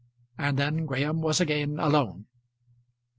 And 0.35 0.57
then 0.57 0.87
Graham 0.87 1.21
was 1.21 1.39
again 1.39 1.77
alone. 1.77 2.25